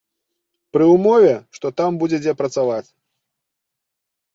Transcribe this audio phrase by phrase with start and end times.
[0.75, 2.87] Пры ўмове, што там будзе дзе працаваць.